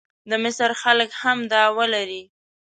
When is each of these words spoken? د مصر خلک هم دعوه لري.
د 0.29 0.31
مصر 0.43 0.69
خلک 0.81 1.09
هم 1.21 1.37
دعوه 1.51 1.85
لري. 1.93 2.23